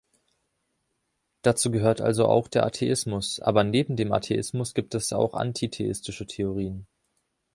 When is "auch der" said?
2.25-2.65